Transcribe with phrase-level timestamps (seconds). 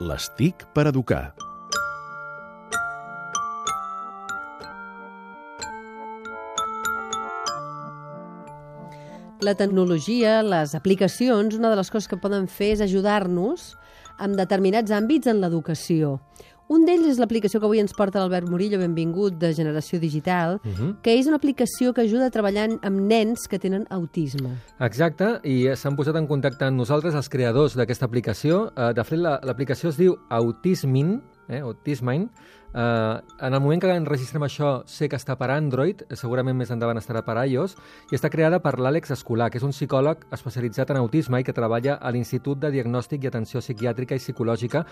[0.00, 1.34] Les TIC per educar.
[9.44, 13.74] La tecnologia, les aplicacions, una de les coses que poden fer és ajudar-nos
[14.24, 16.16] en determinats àmbits en l'educació.
[16.70, 20.70] Un d'ells és l'aplicació que avui ens porta l'Albert Murillo, benvingut, de Generació Digital, uh
[20.70, 20.90] -huh.
[21.02, 24.50] que és una aplicació que ajuda a treballar amb nens que tenen autisme.
[24.78, 28.70] Exacte, i s'han posat en contacte amb nosaltres els creadors d'aquesta aplicació.
[28.76, 32.28] Eh, de fet, l'aplicació es diu Autismin, eh, Autismine,
[32.70, 37.00] Uh, en el moment que enregistrem això, sé que està per Android, segurament més endavant
[37.00, 37.74] estarà per iOS,
[38.12, 41.54] i està creada per l'Àlex Escolar, que és un psicòleg especialitzat en autisme i que
[41.56, 44.84] treballa a l'Institut de Diagnòstic i Atenció Psiquiàtrica i Psicològica,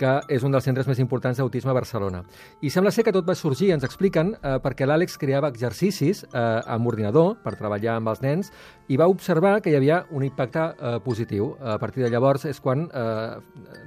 [0.00, 2.24] que és un dels centres més importants d'autisme a Barcelona.
[2.66, 6.66] I sembla ser que tot va sorgir, ens expliquen, uh, perquè l'Àlex creava exercicis uh,
[6.66, 8.50] amb ordinador per treballar amb els nens
[8.90, 11.52] i va observar que hi havia un impacte uh, positiu.
[11.62, 13.38] A partir de llavors és quan, uh,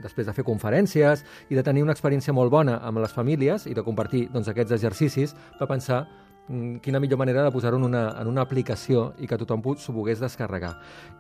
[0.04, 3.68] després de fer conferències i de tenir una experiència molt bona amb les famílies, famílies
[3.68, 6.06] i de compartir doncs, aquests exercicis, va pensar
[6.48, 9.94] mm, quina millor manera de posar-ho en, una, en una aplicació i que tothom s'ho
[9.94, 10.76] pogués descarregar.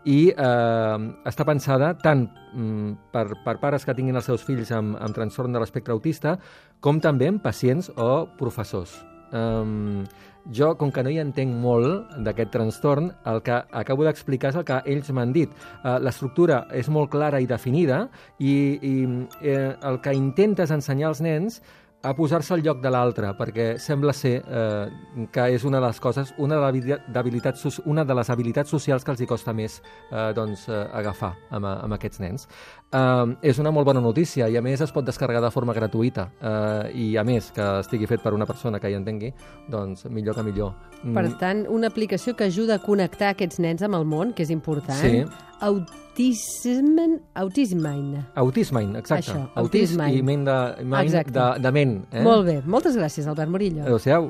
[0.05, 4.97] I eh, està pensada tant mm, per, per pares que tinguin els seus fills amb,
[4.99, 6.37] amb trastorn de l'espectre autista,
[6.79, 9.01] com també en pacients o professors.
[9.33, 10.05] Um,
[10.51, 14.65] jo, com que no hi entenc molt d'aquest trastorn, el que acabo d'explicar és el
[14.67, 15.53] que ells m'han dit.
[15.81, 18.03] Uh, L'estructura és molt clara i definida
[18.37, 18.93] i, i
[19.41, 21.61] eh, el que intentes ensenyar als nens
[22.03, 25.99] a posar-se al lloc de l'altre, perquè sembla ser eh, que és una de les
[26.03, 29.79] coses, una de, les una de les habilitats socials que els hi costa més
[30.11, 32.47] eh, doncs, eh, agafar amb, amb aquests nens.
[32.91, 36.27] Eh, és una molt bona notícia i a més es pot descarregar de forma gratuïta
[36.41, 39.31] eh, i a més que estigui fet per una persona que hi entengui,
[39.71, 40.75] doncs millor que millor.
[41.03, 41.39] Per mm.
[41.39, 44.99] tant, una aplicació que ajuda a connectar aquests nens amb el món, que és important.
[44.99, 45.23] Sí.
[45.63, 48.25] Autismen, autismine.
[48.35, 49.31] Autismine, exacte.
[49.31, 52.01] Això, autisme i ment de, mind de, de ment.
[52.11, 52.23] Eh?
[52.25, 52.57] Molt bé.
[52.67, 53.85] Moltes gràcies, Albert Murillo.
[53.87, 54.27] Adéu-siau.